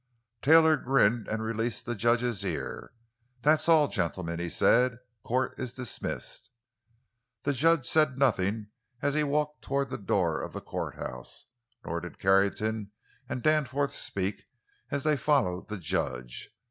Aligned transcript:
Taylor 0.41 0.77
grinned 0.77 1.27
and 1.27 1.43
released 1.43 1.85
the 1.85 1.93
judge's 1.93 2.43
ear. 2.43 2.91
"That's 3.43 3.69
all, 3.69 3.87
gentlemen," 3.87 4.39
he 4.39 4.49
said; 4.49 4.97
"court 5.21 5.53
is 5.59 5.73
dismissed!" 5.73 6.49
The 7.43 7.53
judge 7.53 7.85
said 7.85 8.17
nothing 8.17 8.69
as 9.03 9.13
he 9.13 9.23
walked 9.23 9.61
toward 9.61 9.89
the 9.89 9.99
door 9.99 10.41
of 10.41 10.53
the 10.53 10.59
courthouse. 10.61 11.45
Nor 11.85 12.01
did 12.01 12.17
Carrington 12.17 12.89
and 13.29 13.43
Danforth 13.43 13.93
speak 13.93 14.47
as 14.89 15.03
they 15.03 15.15
followed 15.17 15.67
the 15.67 15.77
judge. 15.77 16.49